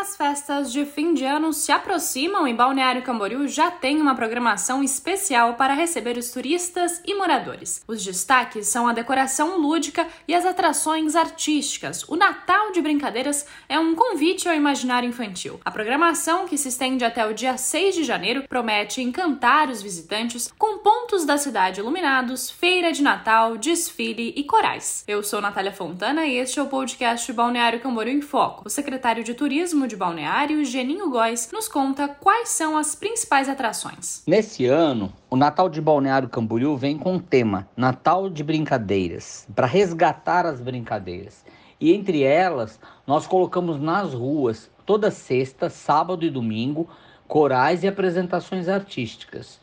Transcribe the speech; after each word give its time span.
As 0.00 0.16
festas 0.16 0.72
de 0.72 0.86
fim 0.86 1.12
de 1.12 1.26
ano 1.26 1.52
se 1.52 1.70
aproximam 1.70 2.48
e 2.48 2.54
Balneário 2.54 3.02
Camboriú 3.02 3.46
já 3.46 3.70
tem 3.70 4.00
uma 4.00 4.14
programação 4.14 4.82
especial 4.82 5.56
para 5.56 5.74
receber 5.74 6.16
os 6.16 6.30
turistas 6.30 7.02
e 7.06 7.14
moradores. 7.14 7.84
Os 7.86 8.02
destaques 8.02 8.66
são 8.68 8.88
a 8.88 8.94
decoração 8.94 9.58
lúdica 9.58 10.08
e 10.26 10.34
as 10.34 10.46
atrações 10.46 11.14
artísticas. 11.14 12.02
O 12.08 12.16
Natal 12.16 12.72
de 12.72 12.80
Brincadeiras 12.80 13.44
é 13.68 13.78
um 13.78 13.94
convite 13.94 14.48
ao 14.48 14.54
imaginário 14.54 15.06
infantil. 15.06 15.60
A 15.66 15.70
programação, 15.70 16.48
que 16.48 16.56
se 16.56 16.68
estende 16.68 17.04
até 17.04 17.26
o 17.26 17.34
dia 17.34 17.58
6 17.58 17.96
de 17.96 18.02
janeiro, 18.02 18.44
promete 18.48 19.02
encantar 19.02 19.68
os 19.68 19.82
visitantes 19.82 20.50
com 20.56 20.78
pontos 20.78 21.26
da 21.26 21.36
cidade 21.36 21.80
iluminados, 21.80 22.50
feira 22.50 22.90
de 22.90 23.02
Natal, 23.02 23.58
desfile 23.58 24.32
e 24.34 24.44
corais. 24.44 25.04
Eu 25.06 25.22
sou 25.22 25.42
Natália 25.42 25.72
Fontana 25.72 26.24
e 26.24 26.38
este 26.38 26.58
é 26.58 26.62
o 26.62 26.68
podcast 26.68 27.30
Balneário 27.34 27.80
Camboriú 27.80 28.16
em 28.16 28.22
Foco. 28.22 28.62
O 28.64 28.70
secretário 28.70 29.22
de 29.22 29.34
Turismo 29.34 29.89
de 29.90 29.96
Balneário, 29.96 30.64
Geninho 30.64 31.10
Góes, 31.10 31.50
nos 31.52 31.66
conta 31.66 32.06
quais 32.06 32.50
são 32.50 32.78
as 32.78 32.94
principais 32.94 33.48
atrações. 33.48 34.22
Nesse 34.24 34.64
ano, 34.64 35.12
o 35.28 35.34
Natal 35.34 35.68
de 35.68 35.80
Balneário 35.80 36.28
Camboriú 36.28 36.76
vem 36.76 36.96
com 36.96 37.16
o 37.16 37.20
tema 37.20 37.68
Natal 37.76 38.30
de 38.30 38.44
Brincadeiras, 38.44 39.48
para 39.52 39.66
resgatar 39.66 40.46
as 40.46 40.60
brincadeiras. 40.60 41.44
E 41.80 41.92
entre 41.92 42.22
elas, 42.22 42.78
nós 43.04 43.26
colocamos 43.26 43.80
nas 43.80 44.14
ruas, 44.14 44.70
toda 44.86 45.10
sexta, 45.10 45.68
sábado 45.68 46.24
e 46.24 46.30
domingo, 46.30 46.88
corais 47.26 47.82
e 47.82 47.88
apresentações 47.88 48.68
artísticas. 48.68 49.58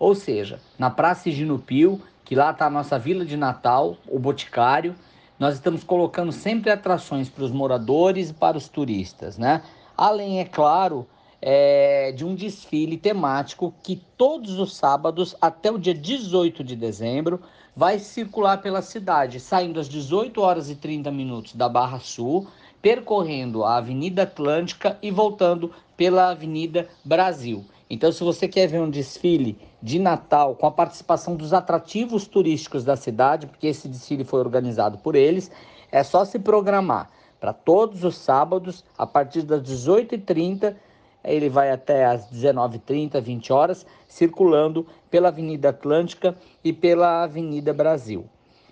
Ou 0.00 0.16
seja, 0.16 0.58
na 0.76 0.90
Praça 0.90 1.28
Higino 1.28 1.60
Pio, 1.60 2.02
que 2.24 2.34
lá 2.34 2.50
está 2.50 2.66
a 2.66 2.70
nossa 2.70 2.98
Vila 2.98 3.24
de 3.24 3.36
Natal, 3.36 3.96
o 4.08 4.18
Boticário, 4.18 4.96
nós 5.40 5.54
estamos 5.54 5.82
colocando 5.82 6.30
sempre 6.30 6.70
atrações 6.70 7.30
para 7.30 7.44
os 7.44 7.50
moradores 7.50 8.28
e 8.28 8.34
para 8.34 8.58
os 8.58 8.68
turistas, 8.68 9.38
né? 9.38 9.62
Além, 9.96 10.38
é 10.38 10.44
claro, 10.44 11.08
é, 11.40 12.12
de 12.12 12.26
um 12.26 12.34
desfile 12.34 12.98
temático 12.98 13.72
que 13.82 13.96
todos 14.18 14.58
os 14.58 14.76
sábados, 14.76 15.34
até 15.40 15.70
o 15.70 15.78
dia 15.78 15.94
18 15.94 16.62
de 16.62 16.76
dezembro, 16.76 17.40
vai 17.74 17.98
circular 17.98 18.58
pela 18.58 18.82
cidade, 18.82 19.40
saindo 19.40 19.80
às 19.80 19.88
18 19.88 20.42
horas 20.42 20.68
e 20.68 20.74
30 20.74 21.10
minutos 21.10 21.54
da 21.54 21.70
Barra 21.70 22.00
Sul, 22.00 22.46
percorrendo 22.82 23.64
a 23.64 23.76
Avenida 23.76 24.24
Atlântica 24.24 24.98
e 25.00 25.10
voltando 25.10 25.72
pela 25.96 26.30
Avenida 26.30 26.86
Brasil. 27.02 27.64
Então, 27.92 28.12
se 28.12 28.22
você 28.22 28.46
quer 28.46 28.68
ver 28.68 28.80
um 28.80 28.88
desfile 28.88 29.58
de 29.82 29.98
Natal 29.98 30.54
com 30.54 30.64
a 30.64 30.70
participação 30.70 31.34
dos 31.34 31.52
atrativos 31.52 32.24
turísticos 32.24 32.84
da 32.84 32.94
cidade, 32.94 33.48
porque 33.48 33.66
esse 33.66 33.88
desfile 33.88 34.22
foi 34.22 34.38
organizado 34.38 34.98
por 34.98 35.16
eles, 35.16 35.50
é 35.90 36.04
só 36.04 36.24
se 36.24 36.38
programar 36.38 37.10
para 37.40 37.52
todos 37.52 38.04
os 38.04 38.16
sábados, 38.16 38.84
a 38.96 39.04
partir 39.04 39.42
das 39.42 39.62
18h30, 39.62 40.76
ele 41.24 41.48
vai 41.48 41.72
até 41.72 42.06
às 42.06 42.30
19h30, 42.30 43.20
20 43.20 43.52
horas, 43.52 43.84
circulando 44.06 44.86
pela 45.10 45.28
Avenida 45.28 45.70
Atlântica 45.70 46.36
e 46.62 46.72
pela 46.72 47.24
Avenida 47.24 47.74
Brasil. 47.74 48.24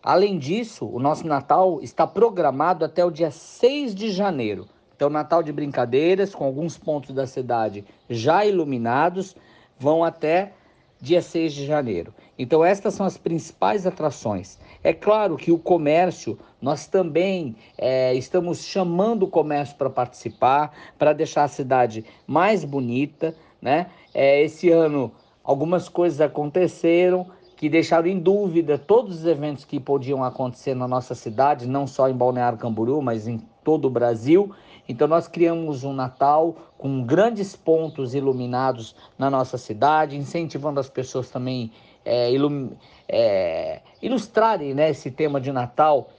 Além 0.00 0.38
disso, 0.38 0.86
o 0.86 1.00
nosso 1.00 1.26
Natal 1.26 1.80
está 1.82 2.06
programado 2.06 2.84
até 2.84 3.04
o 3.04 3.10
dia 3.10 3.30
6 3.32 3.92
de 3.92 4.10
janeiro. 4.12 4.68
Então, 5.00 5.08
Natal 5.08 5.42
de 5.42 5.50
brincadeiras, 5.50 6.34
com 6.34 6.44
alguns 6.44 6.76
pontos 6.76 7.14
da 7.14 7.26
cidade 7.26 7.86
já 8.10 8.44
iluminados, 8.44 9.34
vão 9.78 10.04
até 10.04 10.52
dia 11.00 11.22
6 11.22 11.54
de 11.54 11.64
janeiro. 11.64 12.12
Então, 12.38 12.62
estas 12.62 12.92
são 12.92 13.06
as 13.06 13.16
principais 13.16 13.86
atrações. 13.86 14.58
É 14.84 14.92
claro 14.92 15.38
que 15.38 15.50
o 15.50 15.58
comércio, 15.58 16.38
nós 16.60 16.86
também 16.86 17.56
é, 17.78 18.12
estamos 18.12 18.62
chamando 18.62 19.22
o 19.22 19.28
comércio 19.28 19.74
para 19.78 19.88
participar, 19.88 20.70
para 20.98 21.14
deixar 21.14 21.44
a 21.44 21.48
cidade 21.48 22.04
mais 22.26 22.62
bonita. 22.62 23.34
Né? 23.62 23.86
É, 24.12 24.42
esse 24.42 24.68
ano, 24.68 25.10
algumas 25.42 25.88
coisas 25.88 26.20
aconteceram 26.20 27.26
que 27.56 27.70
deixaram 27.70 28.06
em 28.06 28.18
dúvida 28.18 28.76
todos 28.76 29.20
os 29.20 29.26
eventos 29.26 29.64
que 29.64 29.80
podiam 29.80 30.22
acontecer 30.22 30.74
na 30.74 30.86
nossa 30.86 31.14
cidade, 31.14 31.66
não 31.66 31.86
só 31.86 32.06
em 32.06 32.14
Balneário 32.14 32.58
Camboriú, 32.58 33.00
mas 33.00 33.26
em 33.26 33.38
todo 33.64 33.86
o 33.86 33.90
Brasil. 33.90 34.50
Então 34.90 35.06
nós 35.06 35.28
criamos 35.28 35.84
um 35.84 35.92
Natal 35.92 36.56
com 36.76 37.04
grandes 37.04 37.54
pontos 37.54 38.12
iluminados 38.12 38.96
na 39.16 39.30
nossa 39.30 39.56
cidade, 39.56 40.16
incentivando 40.16 40.80
as 40.80 40.90
pessoas 40.90 41.30
também 41.30 41.70
é, 42.04 42.32
ilum, 42.32 42.72
é, 43.08 43.82
ilustrarem 44.02 44.74
né, 44.74 44.90
esse 44.90 45.08
tema 45.08 45.40
de 45.40 45.52
Natal 45.52 46.10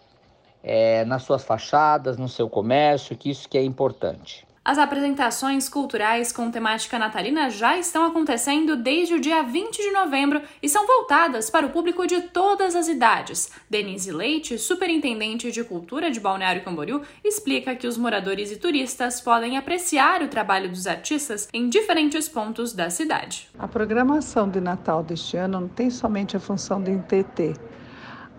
é, 0.63 1.03
nas 1.03 1.23
suas 1.23 1.43
fachadas, 1.43 2.17
no 2.17 2.29
seu 2.29 2.49
comércio, 2.49 3.17
que 3.17 3.29
isso 3.29 3.49
que 3.49 3.57
é 3.57 3.63
importante. 3.63 4.47
As 4.63 4.77
apresentações 4.77 5.67
culturais 5.67 6.31
com 6.31 6.51
temática 6.51 6.99
natalina 6.99 7.49
já 7.49 7.79
estão 7.79 8.05
acontecendo 8.05 8.75
desde 8.75 9.15
o 9.15 9.19
dia 9.19 9.41
20 9.41 9.75
de 9.75 9.89
novembro 9.89 10.39
e 10.61 10.69
são 10.69 10.85
voltadas 10.85 11.49
para 11.49 11.65
o 11.65 11.71
público 11.71 12.05
de 12.05 12.21
todas 12.21 12.75
as 12.75 12.87
idades. 12.87 13.51
Denise 13.67 14.11
Leite, 14.11 14.59
superintendente 14.59 15.51
de 15.51 15.63
cultura 15.63 16.11
de 16.11 16.19
Balneário 16.19 16.63
Camboriú, 16.63 17.01
explica 17.23 17.75
que 17.75 17.87
os 17.87 17.97
moradores 17.97 18.51
e 18.51 18.55
turistas 18.55 19.19
podem 19.19 19.57
apreciar 19.57 20.21
o 20.21 20.27
trabalho 20.27 20.69
dos 20.69 20.85
artistas 20.85 21.49
em 21.51 21.67
diferentes 21.67 22.29
pontos 22.29 22.71
da 22.71 22.91
cidade. 22.91 23.49
A 23.57 23.67
programação 23.67 24.47
de 24.47 24.61
Natal 24.61 25.01
deste 25.01 25.37
ano 25.37 25.61
não 25.61 25.67
tem 25.67 25.89
somente 25.89 26.37
a 26.37 26.39
função 26.39 26.79
de 26.79 26.91
entreter 26.91 27.57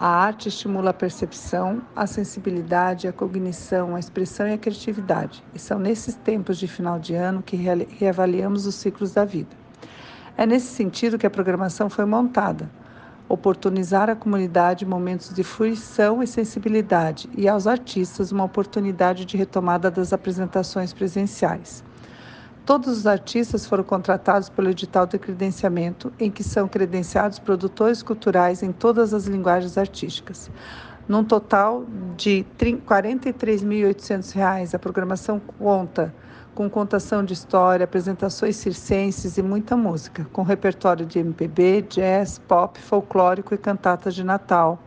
a 0.03 0.09
arte 0.09 0.49
estimula 0.49 0.91
a 0.91 0.93
percepção, 0.93 1.81
a 1.95 2.09
sensibilidade, 2.09 3.07
a 3.07 3.13
cognição, 3.13 3.95
a 3.95 4.01
expressão 4.01 4.49
e 4.49 4.53
a 4.53 4.59
criatividade. 4.59 5.45
E 5.55 5.61
são 5.61 5.79
nesses 5.79 6.17
tempos 6.17 6.59
de 6.59 6.67
final 6.67 6.99
de 6.99 7.15
ano 7.15 7.41
que 7.41 7.55
reavaliamos 7.55 8.67
os 8.67 8.75
ciclos 8.75 9.13
da 9.13 9.25
vida. 9.25 9.57
É 10.37 10.45
nesse 10.45 10.75
sentido 10.75 11.17
que 11.17 11.25
a 11.25 11.31
programação 11.31 11.89
foi 11.89 12.05
montada. 12.05 12.69
Oportunizar 13.29 14.11
à 14.11 14.17
comunidade 14.17 14.85
momentos 14.85 15.33
de 15.33 15.45
fruição 15.45 16.21
e 16.21 16.27
sensibilidade 16.27 17.31
e 17.39 17.49
aos 17.49 17.69
artistas 17.69 18.33
uma 18.33 18.43
oportunidade 18.43 19.25
de 19.25 19.37
retomada 19.37 19.89
das 19.89 20.13
apresentações 20.13 20.93
presenciais. 20.93 21.85
Todos 22.65 22.99
os 22.99 23.07
artistas 23.09 23.67
foram 23.67 23.83
contratados 23.83 24.49
pelo 24.49 24.71
edital 24.71 25.05
de 25.05 25.19
credenciamento, 25.19 26.13
em 26.19 26.31
que 26.31 26.45
são 26.45 26.69
credenciados 26.69 27.41
produtores 27.41 28.05
culturais 28.05 28.63
em 28.63 28.71
todas 28.71 29.13
as 29.13 29.27
linguagens 29.27 29.77
artísticas. 29.77 30.49
Num 31.09 31.25
total 31.25 31.85
de 32.17 32.47
R$ 32.61 32.81
43.800, 32.87 34.75
a 34.75 34.79
programação 34.79 35.41
conta 35.59 36.15
com 36.55 36.71
contação 36.71 37.25
de 37.25 37.33
história, 37.33 37.83
apresentações 37.83 38.55
circenses 38.55 39.39
e 39.39 39.43
muita 39.43 39.77
música, 39.77 40.25
com 40.33 40.43
repertório 40.43 41.05
de 41.05 41.19
MPB, 41.19 41.83
jazz, 41.89 42.39
pop, 42.39 42.79
folclórico 42.81 43.53
e 43.55 43.59
cantatas 43.59 44.15
de 44.15 44.23
Natal, 44.23 44.79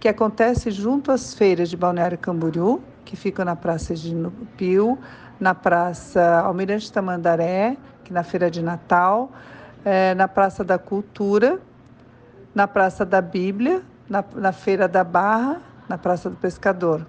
que 0.00 0.08
acontece 0.08 0.72
junto 0.72 1.12
às 1.12 1.32
feiras 1.32 1.70
de 1.70 1.76
Balneário 1.76 2.18
Camboriú, 2.18 2.82
que 3.08 3.16
ficam 3.16 3.42
na 3.42 3.56
Praça 3.56 3.94
de 3.94 4.14
Pio, 4.58 4.98
na 5.40 5.54
Praça 5.54 6.40
Almirante 6.40 6.92
Tamandaré, 6.92 7.74
que 8.04 8.12
na 8.12 8.22
Feira 8.22 8.50
de 8.50 8.62
Natal, 8.62 9.32
é, 9.82 10.14
na 10.14 10.28
Praça 10.28 10.62
da 10.62 10.78
Cultura, 10.78 11.58
na 12.54 12.68
Praça 12.68 13.06
da 13.06 13.22
Bíblia, 13.22 13.80
na, 14.10 14.22
na 14.34 14.52
Feira 14.52 14.86
da 14.86 15.02
Barra, 15.02 15.58
na 15.88 15.96
Praça 15.96 16.28
do 16.28 16.36
Pescador. 16.36 17.06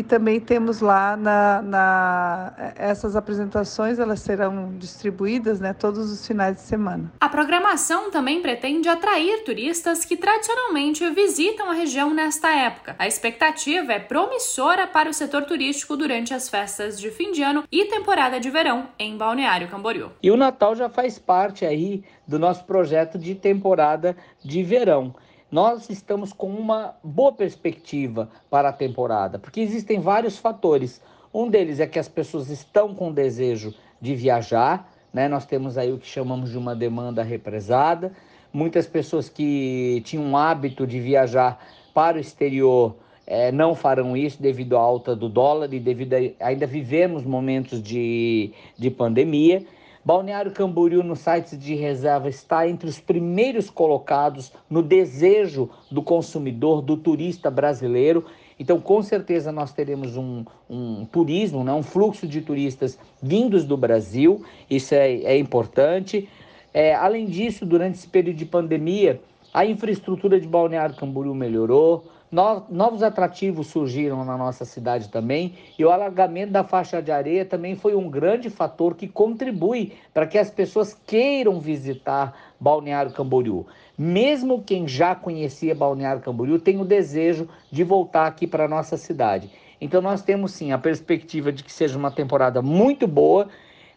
E 0.00 0.02
também 0.02 0.40
temos 0.40 0.80
lá 0.80 1.14
na, 1.14 1.60
na, 1.60 2.72
essas 2.74 3.14
apresentações, 3.14 3.98
elas 3.98 4.20
serão 4.20 4.72
distribuídas 4.78 5.60
né, 5.60 5.74
todos 5.74 6.10
os 6.10 6.26
finais 6.26 6.56
de 6.56 6.62
semana. 6.62 7.12
A 7.20 7.28
programação 7.28 8.10
também 8.10 8.40
pretende 8.40 8.88
atrair 8.88 9.44
turistas 9.44 10.02
que 10.06 10.16
tradicionalmente 10.16 11.06
visitam 11.10 11.68
a 11.68 11.74
região 11.74 12.14
nesta 12.14 12.48
época. 12.48 12.96
A 12.98 13.06
expectativa 13.06 13.92
é 13.92 13.98
promissora 13.98 14.86
para 14.86 15.10
o 15.10 15.12
setor 15.12 15.44
turístico 15.44 15.98
durante 15.98 16.32
as 16.32 16.48
festas 16.48 16.98
de 16.98 17.10
fim 17.10 17.30
de 17.30 17.42
ano 17.42 17.64
e 17.70 17.84
temporada 17.84 18.40
de 18.40 18.48
verão 18.48 18.88
em 18.98 19.18
Balneário 19.18 19.68
Camboriú. 19.68 20.12
E 20.22 20.30
o 20.30 20.36
Natal 20.36 20.74
já 20.74 20.88
faz 20.88 21.18
parte 21.18 21.66
aí 21.66 22.04
do 22.26 22.38
nosso 22.38 22.64
projeto 22.64 23.18
de 23.18 23.34
temporada 23.34 24.16
de 24.42 24.62
verão 24.62 25.14
nós 25.50 25.90
estamos 25.90 26.32
com 26.32 26.48
uma 26.48 26.94
boa 27.02 27.32
perspectiva 27.32 28.28
para 28.48 28.68
a 28.68 28.72
temporada, 28.72 29.38
porque 29.38 29.60
existem 29.60 30.00
vários 30.00 30.38
fatores. 30.38 31.00
Um 31.32 31.48
deles 31.48 31.80
é 31.80 31.86
que 31.86 31.98
as 31.98 32.08
pessoas 32.08 32.50
estão 32.50 32.94
com 32.94 33.12
desejo 33.12 33.74
de 34.00 34.14
viajar, 34.14 34.90
né? 35.12 35.28
Nós 35.28 35.44
temos 35.44 35.76
aí 35.76 35.92
o 35.92 35.98
que 35.98 36.06
chamamos 36.06 36.50
de 36.50 36.58
uma 36.58 36.74
demanda 36.74 37.22
represada. 37.22 38.12
Muitas 38.52 38.86
pessoas 38.86 39.28
que 39.28 40.02
tinham 40.04 40.36
hábito 40.36 40.86
de 40.86 41.00
viajar 41.00 41.64
para 41.92 42.16
o 42.16 42.20
exterior 42.20 42.96
é, 43.26 43.52
não 43.52 43.74
farão 43.74 44.16
isso 44.16 44.42
devido 44.42 44.76
à 44.76 44.80
alta 44.80 45.14
do 45.14 45.28
dólar 45.28 45.72
e 45.72 45.78
devido 45.78 46.14
a 46.14 46.46
ainda 46.46 46.66
vivemos 46.66 47.24
momentos 47.24 47.80
de, 47.80 48.52
de 48.76 48.90
pandemia. 48.90 49.64
Balneário 50.04 50.50
Camboriú 50.50 51.02
no 51.02 51.14
site 51.14 51.56
de 51.56 51.74
reserva 51.74 52.28
está 52.28 52.66
entre 52.66 52.88
os 52.88 52.98
primeiros 52.98 53.68
colocados 53.68 54.50
no 54.68 54.82
desejo 54.82 55.68
do 55.90 56.02
consumidor, 56.02 56.80
do 56.80 56.96
turista 56.96 57.50
brasileiro. 57.50 58.24
Então, 58.58 58.80
com 58.80 59.02
certeza, 59.02 59.52
nós 59.52 59.72
teremos 59.72 60.16
um, 60.16 60.44
um 60.68 61.04
turismo, 61.04 61.62
né, 61.62 61.72
um 61.72 61.82
fluxo 61.82 62.26
de 62.26 62.40
turistas 62.40 62.98
vindos 63.22 63.64
do 63.64 63.76
Brasil, 63.76 64.42
isso 64.70 64.94
é, 64.94 65.16
é 65.22 65.38
importante. 65.38 66.28
É, 66.72 66.94
além 66.94 67.26
disso, 67.26 67.66
durante 67.66 67.96
esse 67.96 68.08
período 68.08 68.36
de 68.36 68.46
pandemia, 68.46 69.20
a 69.52 69.66
infraestrutura 69.66 70.40
de 70.40 70.46
Balneário 70.46 70.94
Camboriú 70.94 71.34
melhorou, 71.34 72.04
novos 72.30 73.02
atrativos 73.02 73.66
surgiram 73.66 74.24
na 74.24 74.38
nossa 74.38 74.64
cidade 74.64 75.08
também, 75.08 75.54
e 75.78 75.84
o 75.84 75.90
alargamento 75.90 76.52
da 76.52 76.62
faixa 76.62 77.02
de 77.02 77.10
areia 77.10 77.44
também 77.44 77.74
foi 77.74 77.94
um 77.94 78.08
grande 78.08 78.48
fator 78.48 78.94
que 78.94 79.08
contribui 79.08 79.92
para 80.14 80.26
que 80.26 80.38
as 80.38 80.50
pessoas 80.50 80.96
queiram 81.06 81.58
visitar 81.58 82.36
Balneário 82.60 83.12
Camboriú. 83.12 83.66
Mesmo 83.98 84.62
quem 84.62 84.86
já 84.86 85.14
conhecia 85.14 85.74
Balneário 85.74 86.22
Camboriú 86.22 86.58
tem 86.58 86.80
o 86.80 86.84
desejo 86.84 87.48
de 87.70 87.82
voltar 87.82 88.26
aqui 88.26 88.46
para 88.46 88.64
a 88.64 88.68
nossa 88.68 88.96
cidade. 88.96 89.50
Então 89.80 90.00
nós 90.00 90.22
temos 90.22 90.52
sim 90.52 90.72
a 90.72 90.78
perspectiva 90.78 91.50
de 91.50 91.64
que 91.64 91.72
seja 91.72 91.98
uma 91.98 92.10
temporada 92.10 92.62
muito 92.62 93.06
boa 93.06 93.48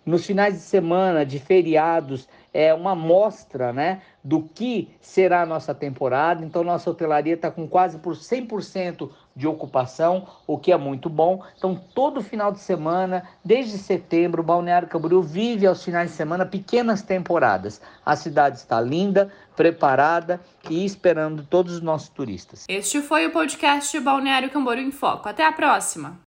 nos 0.05 0.25
finais 0.25 0.53
de 0.53 0.59
semana, 0.59 1.25
de 1.25 1.39
feriados, 1.39 2.27
é 2.53 2.73
uma 2.73 2.91
amostra 2.91 3.73
né, 3.73 4.01
do 4.23 4.43
que 4.43 4.89
será 5.01 5.41
a 5.41 5.45
nossa 5.45 5.73
temporada. 5.73 6.45
Então, 6.45 6.63
nossa 6.63 6.89
hotelaria 6.89 7.33
está 7.33 7.49
com 7.49 7.67
quase 7.67 7.97
por 7.97 8.13
100% 8.13 9.09
de 9.35 9.47
ocupação, 9.47 10.27
o 10.45 10.57
que 10.57 10.71
é 10.71 10.77
muito 10.77 11.09
bom. 11.09 11.43
Então, 11.57 11.79
todo 11.95 12.21
final 12.21 12.51
de 12.51 12.59
semana, 12.59 13.27
desde 13.43 13.77
setembro, 13.77 14.41
o 14.41 14.45
Balneário 14.45 14.87
Camboriú 14.87 15.21
vive 15.21 15.65
aos 15.65 15.83
finais 15.83 16.11
de 16.11 16.15
semana 16.15 16.45
pequenas 16.45 17.01
temporadas. 17.01 17.81
A 18.05 18.15
cidade 18.15 18.57
está 18.57 18.79
linda, 18.79 19.31
preparada 19.55 20.39
e 20.69 20.85
esperando 20.85 21.43
todos 21.43 21.73
os 21.73 21.81
nossos 21.81 22.09
turistas. 22.09 22.65
Este 22.69 23.01
foi 23.01 23.25
o 23.25 23.31
podcast 23.31 23.99
Balneário 23.99 24.51
Camboriú 24.51 24.85
em 24.85 24.91
Foco. 24.91 25.27
Até 25.27 25.45
a 25.45 25.51
próxima! 25.51 26.19